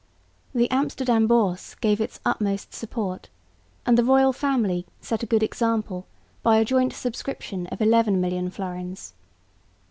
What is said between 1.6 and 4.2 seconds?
gave its utmost support; and the